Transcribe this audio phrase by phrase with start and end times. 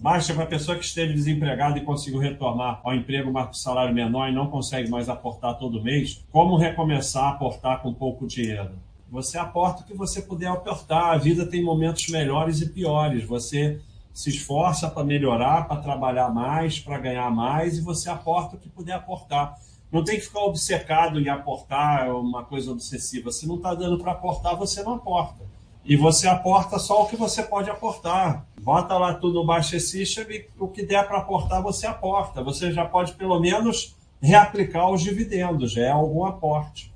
[0.00, 4.30] Baixa para a pessoa que esteve desempregada e conseguiu retornar ao emprego com salário menor
[4.30, 8.70] e não consegue mais aportar todo mês, como recomeçar a aportar com pouco dinheiro?
[9.10, 11.12] Você aporta o que você puder aportar.
[11.12, 13.24] A vida tem momentos melhores e piores.
[13.26, 13.78] Você
[14.14, 18.70] se esforça para melhorar, para trabalhar mais, para ganhar mais e você aporta o que
[18.70, 19.58] puder aportar.
[19.92, 23.30] Não tem que ficar obcecado em aportar é uma coisa obsessiva.
[23.30, 25.44] Se não está dando para aportar, você não aporta.
[25.84, 28.46] E você aporta só o que você pode aportar.
[28.62, 32.42] Bota lá tudo no Baixa System e o que der para aportar, você aporta.
[32.42, 35.72] Você já pode, pelo menos, reaplicar os dividendos.
[35.72, 36.92] Já é algum aporte.